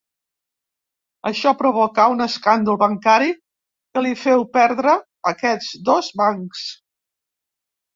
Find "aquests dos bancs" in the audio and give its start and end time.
5.37-6.69